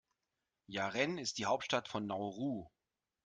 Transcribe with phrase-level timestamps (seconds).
[0.65, 2.65] Yaren ist die Hauptstadt von Nauru.